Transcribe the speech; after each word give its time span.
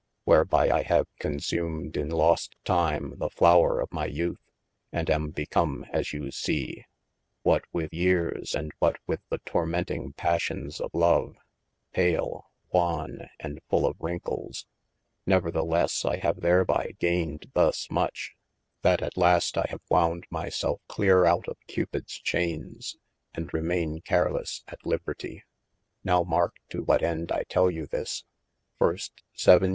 Wherby 0.25 0.71
I 0.71 0.81
have 0.81 1.05
consumed 1.19 1.95
in 1.95 2.09
lost 2.09 2.55
time 2.65 3.13
the 3.19 3.29
flower 3.29 3.79
of 3.79 3.91
my 3.93 4.07
youth, 4.07 4.41
& 4.81 4.91
am 4.91 5.29
become 5.29 5.85
as 5.93 6.11
you 6.11 6.31
see 6.31 6.85
(what 7.43 7.65
with 7.71 7.93
yeares, 7.93 8.55
and 8.55 8.71
what 8.79 8.95
with 9.05 9.19
the 9.29 9.37
tormenting 9.45 10.13
passions 10.13 10.79
of 10.81 10.89
love) 10.95 11.35
pale, 11.93 12.49
wane, 12.73 13.29
and 13.39 13.61
full 13.69 13.85
of 13.85 13.95
wrinkles. 13.99 14.65
Neverthelesse, 15.27 16.03
I 16.03 16.17
have 16.17 16.37
therby 16.37 16.97
gayned 16.97 17.51
thus 17.53 17.85
much, 17.91 18.33
that 18.81 19.03
at 19.03 19.17
last 19.17 19.55
I 19.55 19.67
have 19.69 19.81
wond 19.87 20.25
my 20.31 20.49
self 20.49 20.81
cleere 20.89 21.27
out 21.27 21.47
of 21.47 21.57
Cupids 21.67 22.13
chaynes, 22.19 22.97
and 23.35 23.51
remayne 23.53 24.01
carelesse 24.03 24.63
at 24.67 24.79
libertie. 24.83 25.43
Now 26.03 26.23
marke 26.23 26.55
to 26.69 26.81
what 26.81 27.03
end 27.03 27.31
I 27.31 27.43
tell 27.43 27.69
you 27.69 27.85
this: 27.85 28.23
first 28.79 29.21
vii. 29.39 29.69